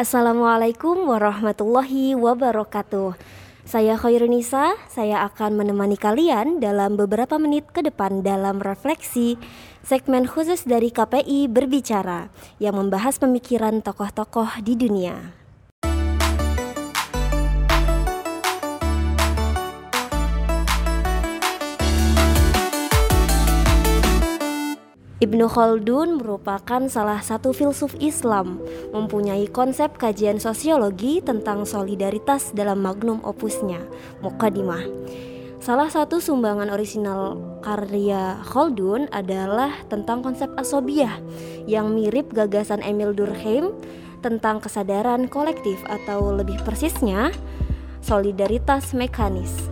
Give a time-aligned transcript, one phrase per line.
[0.00, 3.20] Assalamualaikum warahmatullahi wabarakatuh.
[3.68, 9.36] Saya Khairunisa, saya akan menemani kalian dalam beberapa menit ke depan dalam refleksi
[9.84, 15.39] segmen khusus dari KPI berbicara yang membahas pemikiran tokoh-tokoh di dunia.
[25.20, 28.56] Ibnu Khaldun merupakan salah satu filsuf Islam,
[28.88, 33.84] mempunyai konsep kajian sosiologi tentang solidaritas dalam magnum opusnya,
[34.24, 34.80] Muqaddimah.
[35.60, 41.20] Salah satu sumbangan orisinal karya Khaldun adalah tentang konsep asobiah
[41.68, 43.76] yang mirip gagasan Emil Durkheim
[44.24, 47.28] tentang kesadaran kolektif atau lebih persisnya
[48.00, 49.68] solidaritas mekanis,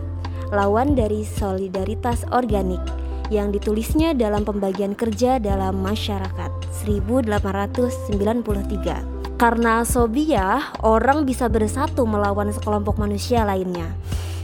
[0.53, 6.51] lawan dari solidaritas organik yang ditulisnya dalam pembagian kerja dalam masyarakat
[6.85, 9.19] 1893.
[9.39, 13.95] Karena asobiah, orang bisa bersatu melawan sekelompok manusia lainnya.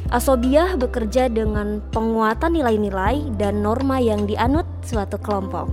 [0.08, 5.68] Asobiah bekerja dengan penguatan nilai-nilai dan norma yang dianut suatu kelompok.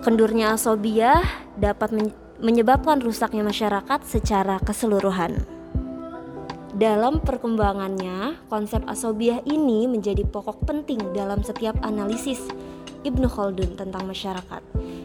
[0.00, 1.20] Kendurnya asobiah
[1.60, 1.92] dapat
[2.40, 5.53] menyebabkan rusaknya masyarakat secara keseluruhan.
[6.74, 12.50] Dalam perkembangannya, konsep asobiah ini menjadi pokok penting dalam setiap analisis
[13.06, 14.58] Ibnu Khaldun tentang masyarakat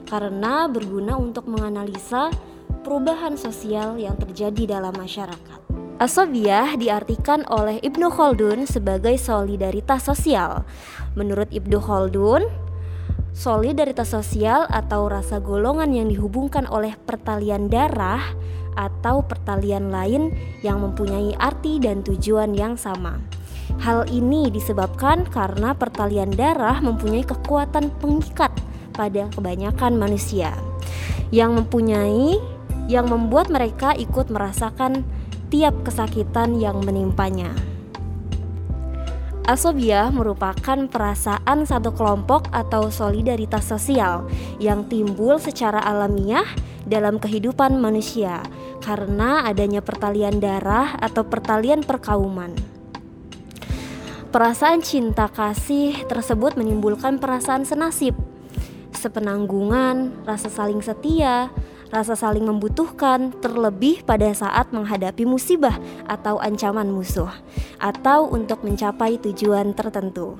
[0.10, 2.34] karena berguna untuk menganalisa
[2.82, 5.62] perubahan sosial yang terjadi dalam masyarakat.
[6.02, 10.66] Asobiah diartikan oleh Ibnu Khaldun sebagai solidaritas sosial.
[11.14, 12.50] Menurut Ibnu Khaldun,
[13.30, 18.26] solidaritas sosial atau rasa golongan yang dihubungkan oleh pertalian darah
[18.80, 20.32] atau pertalian lain
[20.64, 23.20] yang mempunyai arti dan tujuan yang sama.
[23.84, 28.56] Hal ini disebabkan karena pertalian darah mempunyai kekuatan pengikat
[28.96, 30.56] pada kebanyakan manusia
[31.30, 32.40] yang mempunyai
[32.90, 35.06] yang membuat mereka ikut merasakan
[35.54, 37.54] tiap kesakitan yang menimpanya.
[39.50, 44.30] Asobiah merupakan perasaan satu kelompok atau solidaritas sosial
[44.62, 46.46] yang timbul secara alamiah
[46.86, 48.46] dalam kehidupan manusia
[48.78, 52.54] karena adanya pertalian darah atau pertalian perkauman.
[54.30, 58.14] Perasaan cinta kasih tersebut menimbulkan perasaan senasib,
[58.94, 61.50] sepenanggungan, rasa saling setia,
[61.90, 67.30] rasa saling membutuhkan, terlebih pada saat menghadapi musibah atau ancaman musuh,
[67.82, 70.38] atau untuk mencapai tujuan tertentu.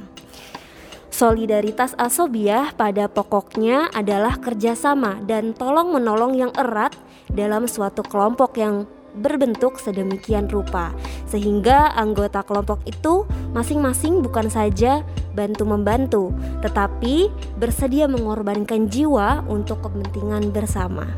[1.10, 6.96] Solidaritas asobiah pada pokoknya adalah kerjasama dan tolong-menolong yang erat
[7.28, 8.88] dalam suatu kelompok yang
[9.18, 10.94] berbentuk sedemikian rupa,
[11.28, 15.02] sehingga anggota kelompok itu masing-masing bukan saja
[15.34, 16.32] bantu-membantu,
[16.62, 17.28] tetapi
[17.58, 21.10] bersedia mengorbankan jiwa untuk kepentingan bersama.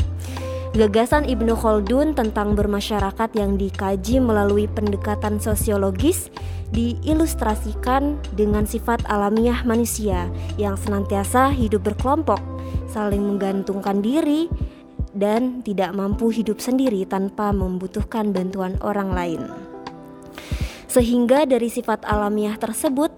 [0.72, 6.32] Gagasan Ibnu Khaldun tentang bermasyarakat yang dikaji melalui pendekatan sosiologis
[6.72, 12.40] diilustrasikan dengan sifat alamiah manusia yang senantiasa hidup berkelompok,
[12.88, 14.48] saling menggantungkan diri,
[15.12, 19.44] dan tidak mampu hidup sendiri tanpa membutuhkan bantuan orang lain.
[20.88, 23.12] Sehingga dari sifat alamiah tersebut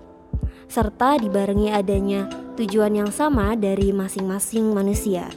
[0.66, 2.26] serta dibarengi adanya
[2.58, 5.30] tujuan yang sama dari masing-masing manusia.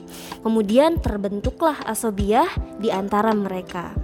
[0.45, 3.97] Kemudian terbentuklah asobiah di antara mereka.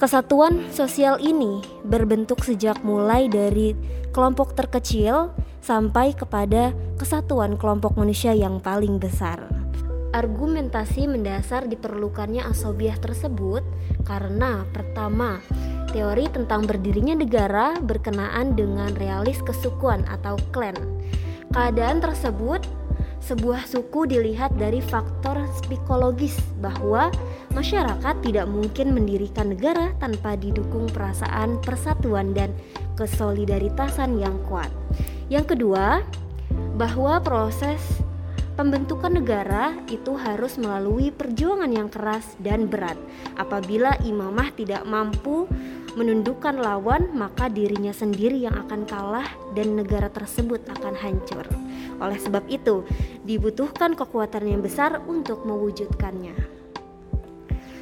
[0.00, 3.76] Kesatuan sosial ini berbentuk sejak mulai dari
[4.16, 5.28] kelompok terkecil
[5.60, 9.44] sampai kepada kesatuan kelompok manusia yang paling besar.
[10.10, 13.62] Argumentasi mendasar diperlukannya asobiah tersebut
[14.02, 15.38] karena pertama,
[15.94, 20.74] teori tentang berdirinya negara berkenaan dengan realis kesukuan atau klan.
[21.50, 22.62] Keadaan tersebut
[23.18, 27.10] sebuah suku dilihat dari faktor psikologis bahwa
[27.50, 32.54] masyarakat tidak mungkin mendirikan negara tanpa didukung perasaan persatuan dan
[32.94, 34.70] kesolidaritasan yang kuat.
[35.26, 36.06] Yang kedua,
[36.78, 37.82] bahwa proses
[38.54, 42.96] pembentukan negara itu harus melalui perjuangan yang keras dan berat.
[43.34, 45.50] Apabila imamah tidak mampu
[45.98, 49.26] menundukkan lawan, maka dirinya sendiri yang akan kalah
[49.58, 51.46] dan negara tersebut akan hancur.
[51.98, 52.86] Oleh sebab itu,
[53.26, 56.60] dibutuhkan kekuatan yang besar untuk mewujudkannya.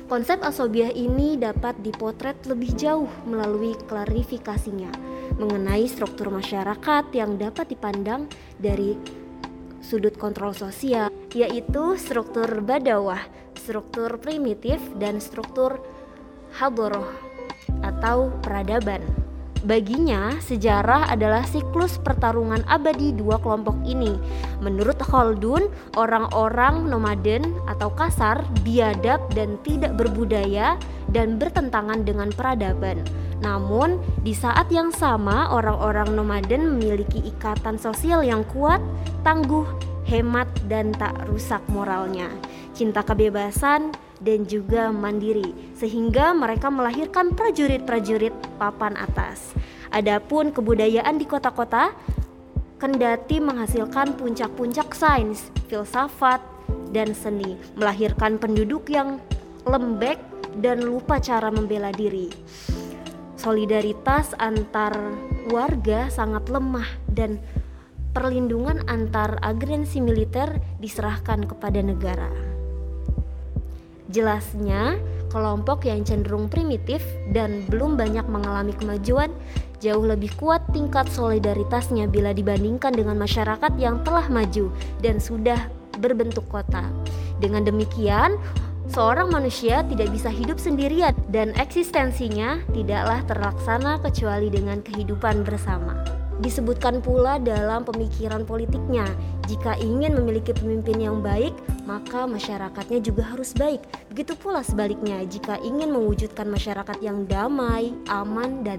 [0.08, 4.88] Konsep asobiah ini dapat dipotret lebih jauh melalui klarifikasinya
[5.36, 8.24] mengenai struktur masyarakat yang dapat dipandang
[8.56, 8.96] dari
[9.84, 13.20] sudut kontrol sosial, yaitu struktur badawah,
[13.52, 15.76] struktur primitif, dan struktur
[16.56, 17.27] haboroh
[17.98, 19.02] atau peradaban.
[19.66, 24.14] Baginya, sejarah adalah siklus pertarungan abadi dua kelompok ini.
[24.62, 25.66] Menurut Khaldun,
[25.98, 30.78] orang-orang nomaden atau kasar, biadab dan tidak berbudaya
[31.10, 33.02] dan bertentangan dengan peradaban.
[33.42, 38.78] Namun, di saat yang sama, orang-orang nomaden memiliki ikatan sosial yang kuat,
[39.26, 39.66] tangguh,
[40.06, 42.30] hemat, dan tak rusak moralnya.
[42.78, 49.54] Cinta kebebasan dan juga mandiri, sehingga mereka melahirkan prajurit-prajurit papan atas.
[49.88, 51.94] Adapun kebudayaan di kota-kota
[52.78, 56.38] kendati menghasilkan puncak-puncak sains, filsafat,
[56.94, 59.18] dan seni, melahirkan penduduk yang
[59.66, 60.20] lembek
[60.62, 62.30] dan lupa cara membela diri.
[63.38, 64.94] Solidaritas antar
[65.52, 67.38] warga sangat lemah dan
[68.10, 72.47] perlindungan antar agensi militer diserahkan kepada negara.
[74.08, 74.96] Jelasnya,
[75.28, 77.04] kelompok yang cenderung primitif
[77.36, 79.28] dan belum banyak mengalami kemajuan
[79.78, 84.72] jauh lebih kuat tingkat solidaritasnya bila dibandingkan dengan masyarakat yang telah maju
[85.04, 85.70] dan sudah
[86.02, 86.88] berbentuk kota.
[87.38, 88.34] Dengan demikian,
[88.90, 96.17] seorang manusia tidak bisa hidup sendirian dan eksistensinya tidaklah terlaksana kecuali dengan kehidupan bersama.
[96.38, 99.10] Disebutkan pula dalam pemikiran politiknya,
[99.50, 101.50] jika ingin memiliki pemimpin yang baik,
[101.82, 103.82] maka masyarakatnya juga harus baik.
[104.14, 108.78] Begitu pula sebaliknya, jika ingin mewujudkan masyarakat yang damai, aman, dan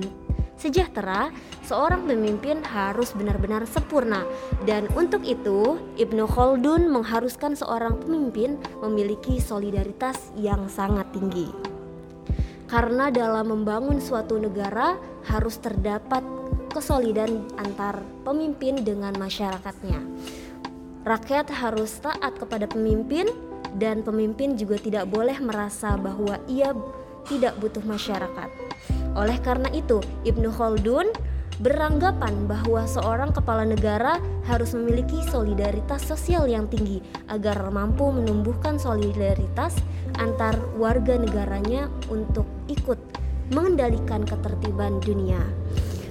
[0.55, 1.35] sejahtera,
[1.67, 4.23] seorang pemimpin harus benar-benar sempurna.
[4.63, 11.51] Dan untuk itu, Ibnu Khaldun mengharuskan seorang pemimpin memiliki solidaritas yang sangat tinggi.
[12.69, 14.93] Karena dalam membangun suatu negara
[15.25, 16.21] harus terdapat
[16.79, 19.99] kesolidan antar pemimpin dengan masyarakatnya.
[21.03, 23.27] Rakyat harus taat kepada pemimpin
[23.75, 26.71] dan pemimpin juga tidak boleh merasa bahwa ia
[27.27, 28.49] tidak butuh masyarakat.
[29.11, 31.11] Oleh karena itu, Ibnu Khaldun
[31.59, 34.15] beranggapan bahwa seorang kepala negara
[34.47, 39.75] harus memiliki solidaritas sosial yang tinggi agar mampu menumbuhkan solidaritas
[40.15, 42.97] antar warga negaranya untuk ikut
[43.51, 45.43] mengendalikan ketertiban dunia.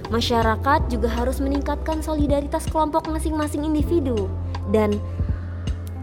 [0.09, 4.29] Masyarakat juga harus meningkatkan solidaritas kelompok masing-masing individu
[4.73, 4.97] dan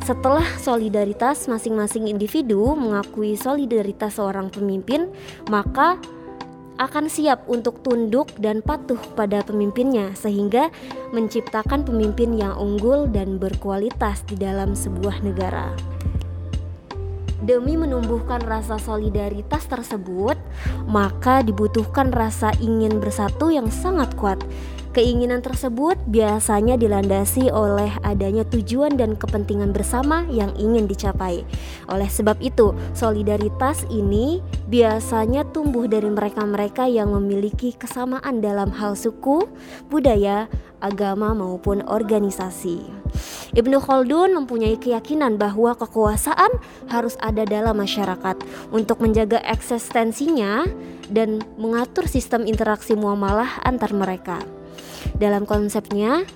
[0.07, 5.11] setelah solidaritas masing-masing individu mengakui solidaritas seorang pemimpin,
[5.51, 5.99] maka
[6.79, 10.71] akan siap untuk tunduk dan patuh pada pemimpinnya, sehingga
[11.11, 15.75] menciptakan pemimpin yang unggul dan berkualitas di dalam sebuah negara.
[17.45, 20.41] Demi menumbuhkan rasa solidaritas tersebut,
[20.89, 24.41] maka dibutuhkan rasa ingin bersatu yang sangat kuat.
[24.97, 31.45] Keinginan tersebut biasanya dilandasi oleh adanya tujuan dan kepentingan bersama yang ingin dicapai.
[31.93, 34.41] Oleh sebab itu, solidaritas ini
[34.73, 39.45] biasanya tumbuh dari mereka-mereka yang memiliki kesamaan dalam hal suku,
[39.93, 40.49] budaya,
[40.81, 42.81] agama, maupun organisasi.
[43.53, 46.57] Ibnu Khaldun mempunyai keyakinan bahwa kekuasaan
[46.89, 48.41] harus ada dalam masyarakat
[48.73, 50.65] untuk menjaga eksistensinya
[51.13, 54.56] dan mengatur sistem interaksi muamalah antar mereka.
[55.17, 56.29] Dalam konsepnya,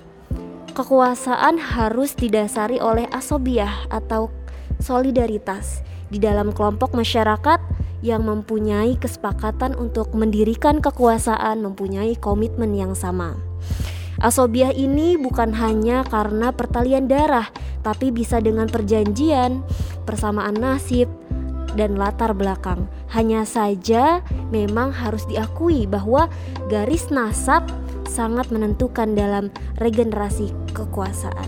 [0.73, 4.33] kekuasaan harus didasari oleh asobiah atau
[4.81, 7.61] solidaritas di dalam kelompok masyarakat
[8.01, 13.37] yang mempunyai kesepakatan untuk mendirikan kekuasaan mempunyai komitmen yang sama.
[14.17, 17.53] Asobiah ini bukan hanya karena pertalian darah,
[17.85, 19.61] tapi bisa dengan perjanjian,
[20.09, 21.05] persamaan nasib,
[21.77, 22.89] dan latar belakang.
[23.13, 26.27] Hanya saja memang harus diakui bahwa
[26.67, 27.65] garis nasab
[28.11, 29.47] sangat menentukan dalam
[29.79, 31.47] regenerasi kekuasaan.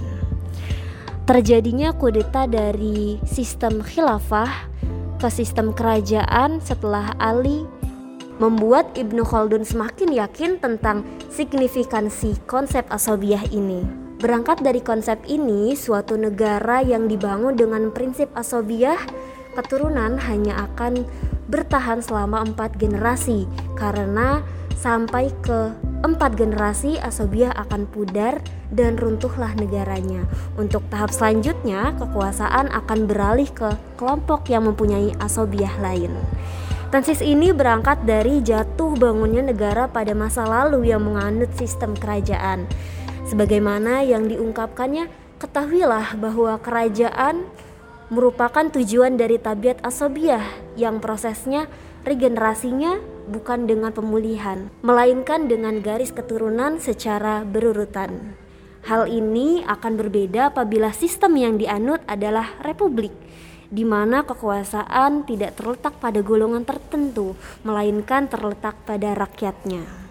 [1.27, 4.71] Terjadinya kudeta dari sistem khilafah
[5.19, 7.63] ke sistem kerajaan setelah Ali
[8.43, 13.83] membuat Ibnu Khaldun semakin yakin tentang signifikansi konsep asobiah ini.
[14.19, 18.99] Berangkat dari konsep ini, suatu negara yang dibangun dengan prinsip asobiah
[19.55, 21.03] keturunan hanya akan
[21.47, 24.41] bertahan selama empat generasi karena
[24.79, 25.71] sampai ke
[26.03, 30.27] empat generasi asobiah akan pudar dan runtuhlah negaranya.
[30.59, 36.11] Untuk tahap selanjutnya, kekuasaan akan beralih ke kelompok yang mempunyai asobiah lain.
[36.91, 42.69] Tensis ini berangkat dari jatuh bangunnya negara pada masa lalu yang menganut sistem kerajaan.
[43.25, 45.09] Sebagaimana yang diungkapkannya,
[45.41, 47.49] ketahuilah bahwa kerajaan
[48.13, 50.43] merupakan tujuan dari tabiat asobiah
[50.77, 51.65] yang prosesnya
[52.05, 58.35] regenerasinya bukan dengan pemulihan, melainkan dengan garis keturunan secara berurutan.
[58.83, 63.15] Hal ini akan berbeda apabila sistem yang dianut adalah republik,
[63.71, 70.02] di mana kekuasaan tidak terletak pada golongan tertentu, melainkan terletak pada rakyatnya.